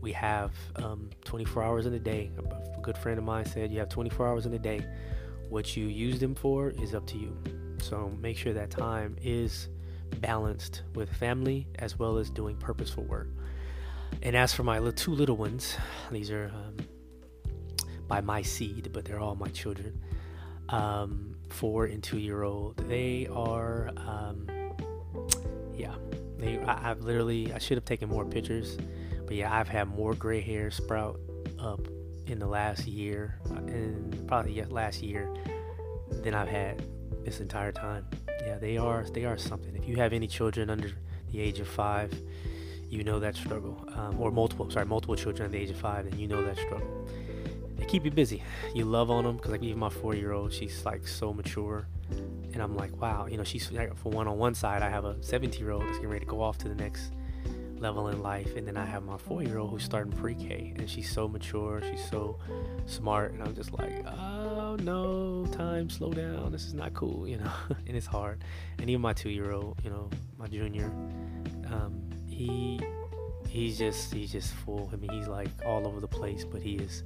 We 0.00 0.12
have 0.12 0.52
um, 0.76 1.10
24 1.24 1.62
hours 1.62 1.86
in 1.86 1.94
a 1.94 1.98
day. 1.98 2.30
A 2.38 2.80
good 2.80 2.96
friend 2.96 3.18
of 3.18 3.24
mine 3.24 3.44
said 3.44 3.72
you 3.72 3.78
have 3.80 3.88
24 3.88 4.26
hours 4.28 4.46
in 4.46 4.54
a 4.54 4.58
day. 4.58 4.86
What 5.48 5.76
you 5.76 5.86
use 5.86 6.18
them 6.18 6.34
for 6.34 6.70
is 6.70 6.94
up 6.94 7.06
to 7.08 7.18
you. 7.18 7.36
So 7.80 8.12
make 8.20 8.36
sure 8.36 8.52
that 8.52 8.70
time 8.70 9.16
is 9.22 9.68
balanced 10.20 10.82
with 10.94 11.12
family 11.12 11.66
as 11.78 11.98
well 11.98 12.18
as 12.18 12.30
doing 12.30 12.56
purposeful 12.56 13.04
work. 13.04 13.28
And 14.22 14.36
as 14.36 14.52
for 14.52 14.62
my 14.62 14.78
two 14.92 15.12
little 15.12 15.36
ones, 15.36 15.76
these 16.10 16.30
are 16.30 16.50
um, 16.54 16.76
by 18.08 18.20
my 18.20 18.42
seed, 18.42 18.90
but 18.92 19.04
they're 19.04 19.20
all 19.20 19.34
my 19.34 19.48
children. 19.48 20.00
Um, 20.68 21.36
four 21.48 21.84
and 21.86 22.02
two 22.02 22.18
year 22.18 22.42
old. 22.42 22.76
They 22.88 23.28
are, 23.32 23.90
um, 23.96 24.48
yeah. 25.74 25.94
They, 26.38 26.58
I, 26.58 26.90
I've 26.90 27.00
literally, 27.00 27.52
I 27.52 27.58
should 27.58 27.76
have 27.76 27.84
taken 27.84 28.08
more 28.08 28.24
pictures, 28.24 28.76
but 29.26 29.36
yeah, 29.36 29.56
I've 29.56 29.68
had 29.68 29.88
more 29.88 30.14
gray 30.14 30.40
hair 30.40 30.70
sprout 30.70 31.20
up 31.58 31.86
in 32.26 32.38
the 32.38 32.46
last 32.46 32.86
year, 32.86 33.38
and 33.50 34.26
probably 34.26 34.62
last 34.64 35.02
year, 35.02 35.32
than 36.10 36.34
I've 36.34 36.48
had 36.48 36.82
this 37.24 37.40
entire 37.40 37.72
time 37.72 38.06
yeah, 38.46 38.58
they 38.58 38.76
are 38.76 39.04
they 39.12 39.24
are 39.24 39.36
something. 39.36 39.74
If 39.74 39.88
you 39.88 39.96
have 39.96 40.12
any 40.12 40.28
children 40.28 40.70
under 40.70 40.92
the 41.32 41.40
age 41.40 41.58
of 41.58 41.66
five, 41.66 42.12
you 42.88 43.02
know 43.02 43.18
that 43.18 43.34
struggle, 43.34 43.84
um, 43.94 44.20
or 44.20 44.30
multiple 44.30 44.70
sorry 44.70 44.86
multiple 44.86 45.16
children 45.16 45.46
at 45.46 45.52
the 45.52 45.58
age 45.58 45.70
of 45.70 45.76
five, 45.76 46.06
and 46.06 46.14
you 46.14 46.28
know 46.28 46.44
that 46.44 46.56
struggle. 46.56 47.08
They 47.76 47.84
keep 47.84 48.04
you 48.04 48.10
busy. 48.10 48.42
You 48.74 48.84
love 48.84 49.10
on 49.10 49.24
them 49.24 49.36
because 49.36 49.50
like 49.50 49.62
even 49.62 49.80
my 49.80 49.90
four 49.90 50.14
year 50.14 50.32
old, 50.32 50.52
she's 50.52 50.84
like 50.84 51.06
so 51.08 51.34
mature, 51.34 51.88
and 52.52 52.62
I'm 52.62 52.76
like 52.76 52.96
wow, 53.00 53.26
you 53.26 53.36
know 53.36 53.44
she's 53.44 53.70
like, 53.72 53.96
for 53.96 54.10
one 54.10 54.28
on 54.28 54.38
one 54.38 54.54
side, 54.54 54.82
I 54.82 54.90
have 54.90 55.04
a 55.04 55.20
17 55.22 55.60
year 55.60 55.72
old 55.72 55.82
that's 55.82 55.96
getting 55.96 56.10
ready 56.10 56.24
to 56.24 56.30
go 56.30 56.40
off 56.40 56.56
to 56.58 56.68
the 56.68 56.74
next 56.76 57.12
level 57.80 58.08
in 58.08 58.22
life. 58.22 58.56
And 58.56 58.66
then 58.66 58.76
I 58.76 58.84
have 58.84 59.04
my 59.04 59.18
four 59.18 59.42
year 59.42 59.58
old 59.58 59.70
who's 59.70 59.84
starting 59.84 60.12
pre 60.12 60.34
K 60.34 60.74
and 60.76 60.88
she's 60.88 61.10
so 61.10 61.28
mature, 61.28 61.82
she's 61.82 62.04
so 62.08 62.38
smart. 62.86 63.32
And 63.32 63.42
I'm 63.42 63.54
just 63.54 63.72
like, 63.72 64.04
oh 64.06 64.76
no, 64.82 65.46
time, 65.52 65.90
slow 65.90 66.12
down. 66.12 66.52
This 66.52 66.66
is 66.66 66.74
not 66.74 66.94
cool, 66.94 67.26
you 67.26 67.38
know, 67.38 67.52
and 67.86 67.96
it's 67.96 68.06
hard. 68.06 68.42
And 68.78 68.88
even 68.88 69.00
my 69.00 69.12
two 69.12 69.30
year 69.30 69.52
old, 69.52 69.78
you 69.82 69.90
know, 69.90 70.10
my 70.38 70.46
junior, 70.46 70.86
um, 71.72 72.02
he 72.26 72.80
he's 73.48 73.78
just 73.78 74.12
he's 74.12 74.32
just 74.32 74.52
full. 74.54 74.90
I 74.92 74.96
mean, 74.96 75.10
he's 75.10 75.28
like 75.28 75.48
all 75.64 75.86
over 75.86 76.00
the 76.00 76.08
place, 76.08 76.44
but 76.44 76.62
he 76.62 76.76
is 76.76 77.02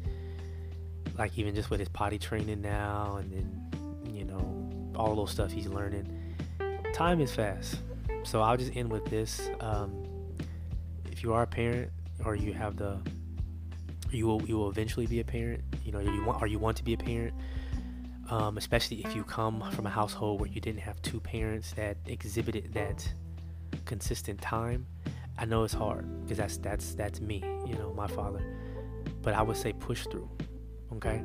like 1.18 1.36
even 1.38 1.54
just 1.54 1.70
with 1.70 1.80
his 1.80 1.88
potty 1.88 2.18
training 2.18 2.60
now, 2.60 3.16
and 3.16 3.30
then 3.30 4.12
you 4.12 4.24
know 4.24 4.92
all 4.96 5.14
those 5.14 5.30
stuff 5.30 5.52
he's 5.52 5.66
learning. 5.66 6.08
Time 6.92 7.20
is 7.20 7.32
fast, 7.32 7.76
so 8.24 8.42
I'll 8.42 8.56
just 8.56 8.74
end 8.76 8.90
with 8.90 9.04
this. 9.06 9.48
Um, 9.60 10.09
if 11.20 11.24
you 11.24 11.34
are 11.34 11.42
a 11.42 11.46
parent 11.46 11.92
or 12.24 12.34
you 12.34 12.54
have 12.54 12.78
the 12.78 12.96
you 14.10 14.26
will 14.26 14.40
you 14.48 14.56
will 14.56 14.70
eventually 14.70 15.06
be 15.06 15.20
a 15.20 15.24
parent 15.24 15.62
you 15.84 15.92
know 15.92 16.00
you 16.00 16.24
want 16.24 16.40
or 16.40 16.46
you 16.46 16.58
want 16.58 16.74
to 16.74 16.82
be 16.82 16.94
a 16.94 16.96
parent 16.96 17.34
um, 18.30 18.56
especially 18.56 19.04
if 19.04 19.14
you 19.14 19.22
come 19.22 19.62
from 19.72 19.84
a 19.84 19.90
household 19.90 20.40
where 20.40 20.48
you 20.48 20.62
didn't 20.62 20.80
have 20.80 21.00
two 21.02 21.20
parents 21.20 21.72
that 21.74 21.98
exhibited 22.06 22.72
that 22.72 23.06
consistent 23.84 24.40
time 24.40 24.86
i 25.36 25.44
know 25.44 25.62
it's 25.62 25.74
hard 25.74 26.06
because 26.22 26.38
that's 26.38 26.56
that's 26.56 26.94
that's 26.94 27.20
me 27.20 27.44
you 27.66 27.74
know 27.74 27.92
my 27.92 28.06
father. 28.06 28.42
But 29.20 29.34
i 29.34 29.42
would 29.42 29.58
say 29.58 29.74
push 29.74 30.06
through 30.06 30.30
okay? 30.94 31.22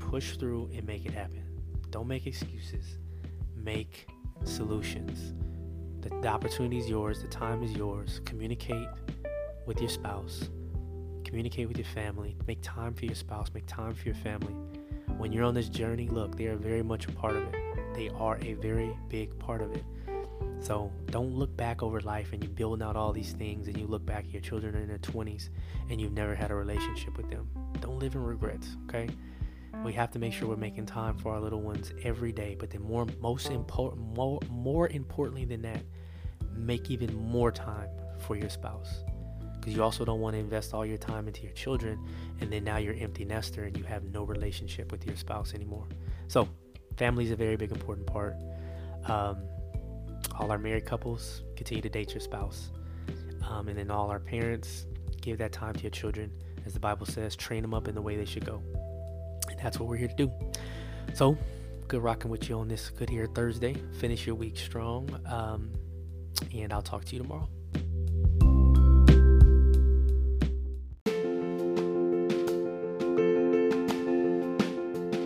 Push 0.00 0.36
through 0.36 0.68
and 0.74 0.84
make 0.84 1.06
it 1.06 1.14
happen. 1.14 1.44
Don't 1.90 2.08
make 2.08 2.26
excuses. 2.26 2.98
Make 3.56 4.08
solutions 4.44 5.32
the, 6.02 6.08
the 6.20 6.28
opportunity 6.28 6.78
is 6.78 6.88
yours 6.88 7.22
the 7.22 7.28
time 7.28 7.62
is 7.62 7.72
yours 7.72 8.20
communicate 8.24 8.88
with 9.66 9.80
your 9.80 9.90
spouse, 9.90 10.48
communicate 11.24 11.68
with 11.68 11.78
your 11.78 11.86
family, 11.86 12.36
make 12.46 12.58
time 12.62 12.94
for 12.94 13.04
your 13.04 13.14
spouse, 13.14 13.48
make 13.54 13.66
time 13.66 13.94
for 13.94 14.04
your 14.04 14.14
family. 14.14 14.54
When 15.18 15.32
you're 15.32 15.44
on 15.44 15.54
this 15.54 15.68
journey, 15.68 16.08
look, 16.08 16.36
they 16.36 16.46
are 16.46 16.56
very 16.56 16.82
much 16.82 17.06
a 17.06 17.12
part 17.12 17.36
of 17.36 17.42
it. 17.44 17.94
They 17.94 18.08
are 18.10 18.38
a 18.42 18.54
very 18.54 18.96
big 19.08 19.38
part 19.38 19.62
of 19.62 19.72
it. 19.72 19.84
So 20.60 20.92
don't 21.06 21.34
look 21.34 21.56
back 21.56 21.82
over 21.82 22.00
life 22.00 22.32
and 22.32 22.42
you're 22.42 22.52
building 22.52 22.86
out 22.86 22.96
all 22.96 23.12
these 23.12 23.32
things 23.32 23.68
and 23.68 23.76
you 23.76 23.86
look 23.86 24.04
back, 24.06 24.24
your 24.32 24.40
children 24.40 24.74
in 24.74 24.88
their 24.88 24.98
20s 24.98 25.48
and 25.90 26.00
you've 26.00 26.12
never 26.12 26.34
had 26.34 26.50
a 26.50 26.54
relationship 26.54 27.16
with 27.16 27.30
them. 27.30 27.48
Don't 27.80 27.98
live 27.98 28.14
in 28.14 28.22
regrets, 28.22 28.76
okay? 28.88 29.08
We 29.84 29.92
have 29.94 30.10
to 30.12 30.18
make 30.18 30.32
sure 30.32 30.48
we're 30.48 30.56
making 30.56 30.86
time 30.86 31.16
for 31.16 31.32
our 31.32 31.40
little 31.40 31.60
ones 31.60 31.92
every 32.04 32.30
day. 32.30 32.56
But 32.58 32.70
then 32.70 32.82
more, 32.82 33.06
most 33.20 33.50
important, 33.50 34.00
more, 34.14 34.38
more 34.50 34.88
importantly 34.88 35.44
than 35.44 35.62
that, 35.62 35.82
make 36.54 36.90
even 36.90 37.14
more 37.14 37.50
time 37.50 37.88
for 38.20 38.36
your 38.36 38.50
spouse. 38.50 39.02
Because 39.54 39.74
you 39.74 39.82
also 39.82 40.04
don't 40.04 40.20
want 40.20 40.34
to 40.34 40.40
invest 40.40 40.74
all 40.74 40.84
your 40.84 40.98
time 40.98 41.26
into 41.26 41.42
your 41.42 41.52
children 41.52 42.04
and 42.40 42.52
then 42.52 42.64
now 42.64 42.78
you're 42.78 42.94
empty 42.94 43.24
nester 43.24 43.64
and 43.64 43.76
you 43.76 43.84
have 43.84 44.04
no 44.04 44.24
relationship 44.24 44.90
with 44.90 45.06
your 45.06 45.16
spouse 45.16 45.54
anymore. 45.54 45.86
So 46.28 46.48
family 46.96 47.24
is 47.24 47.30
a 47.30 47.36
very 47.36 47.56
big 47.56 47.70
important 47.70 48.06
part. 48.06 48.36
Um, 49.06 49.42
all 50.38 50.50
our 50.50 50.58
married 50.58 50.84
couples 50.84 51.42
continue 51.56 51.82
to 51.82 51.88
date 51.88 52.12
your 52.12 52.20
spouse. 52.20 52.70
Um, 53.48 53.68
and 53.68 53.78
then 53.78 53.90
all 53.90 54.10
our 54.10 54.20
parents 54.20 54.86
give 55.20 55.38
that 55.38 55.52
time 55.52 55.74
to 55.74 55.82
your 55.82 55.90
children. 55.90 56.30
As 56.66 56.74
the 56.74 56.80
bible 56.80 57.06
says 57.06 57.34
train 57.34 57.62
them 57.62 57.74
up 57.74 57.88
in 57.88 57.94
the 57.94 58.02
way 58.02 58.16
they 58.16 58.24
should 58.24 58.44
go 58.44 58.62
that's 59.62 59.78
what 59.78 59.88
we're 59.88 59.96
here 59.96 60.08
to 60.08 60.14
do 60.14 60.30
so 61.14 61.36
good 61.88 62.02
rocking 62.02 62.30
with 62.30 62.48
you 62.48 62.58
on 62.58 62.68
this 62.68 62.90
good 62.90 63.10
here 63.10 63.26
thursday 63.34 63.74
finish 63.98 64.26
your 64.26 64.34
week 64.34 64.56
strong 64.56 65.08
um, 65.26 65.72
and 66.54 66.72
i'll 66.72 66.82
talk 66.82 67.04
to 67.04 67.14
you 67.16 67.22
tomorrow 67.22 67.48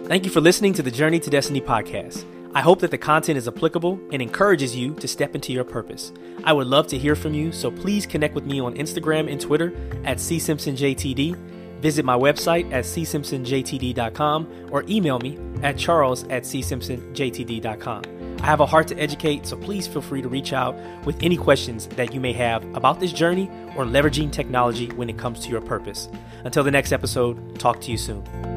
Thank 0.06 0.24
you 0.24 0.30
for 0.30 0.40
listening 0.40 0.72
to 0.74 0.84
the 0.84 0.90
Journey 0.92 1.18
to 1.18 1.28
Destiny 1.30 1.60
podcast. 1.60 2.24
I 2.54 2.60
hope 2.60 2.78
that 2.78 2.92
the 2.92 2.96
content 2.96 3.36
is 3.36 3.48
applicable 3.48 3.98
and 4.12 4.22
encourages 4.22 4.74
you 4.76 4.94
to 4.94 5.08
step 5.08 5.34
into 5.34 5.52
your 5.52 5.64
purpose. 5.64 6.12
I 6.44 6.52
would 6.52 6.68
love 6.68 6.86
to 6.86 6.96
hear 6.96 7.16
from 7.16 7.34
you, 7.34 7.50
so 7.50 7.72
please 7.72 8.06
connect 8.06 8.36
with 8.36 8.46
me 8.46 8.60
on 8.60 8.76
Instagram 8.76 9.28
and 9.28 9.40
Twitter 9.40 9.74
at 10.04 10.18
csimpsonjtd. 10.18 11.55
Visit 11.86 12.04
my 12.04 12.16
website 12.16 12.72
at 12.72 12.82
csimpsonjtd.com 12.82 14.70
or 14.72 14.82
email 14.88 15.20
me 15.20 15.38
at 15.62 15.78
charles 15.78 16.24
at 16.24 16.42
csimpsonjtd.com. 16.42 18.02
I 18.42 18.44
have 18.44 18.58
a 18.58 18.66
heart 18.66 18.88
to 18.88 18.98
educate, 18.98 19.46
so 19.46 19.56
please 19.56 19.86
feel 19.86 20.02
free 20.02 20.20
to 20.20 20.28
reach 20.28 20.52
out 20.52 20.74
with 21.04 21.22
any 21.22 21.36
questions 21.36 21.86
that 21.86 22.12
you 22.12 22.18
may 22.18 22.32
have 22.32 22.64
about 22.74 22.98
this 22.98 23.12
journey 23.12 23.48
or 23.76 23.84
leveraging 23.84 24.32
technology 24.32 24.88
when 24.96 25.08
it 25.08 25.16
comes 25.16 25.38
to 25.44 25.48
your 25.48 25.60
purpose. 25.60 26.08
Until 26.42 26.64
the 26.64 26.72
next 26.72 26.90
episode, 26.90 27.56
talk 27.60 27.80
to 27.82 27.92
you 27.92 27.98
soon. 27.98 28.55